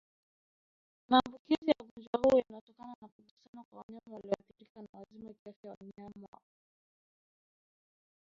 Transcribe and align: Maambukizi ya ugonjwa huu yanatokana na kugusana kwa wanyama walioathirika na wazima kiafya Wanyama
Maambukizi 1.09 1.67
ya 1.69 1.75
ugonjwa 1.81 2.19
huu 2.23 2.37
yanatokana 2.47 2.93
na 3.01 3.07
kugusana 3.07 3.63
kwa 3.69 3.79
wanyama 3.79 4.15
walioathirika 4.15 4.81
na 4.81 4.99
wazima 4.99 5.33
kiafya 5.33 5.75
Wanyama 5.81 6.27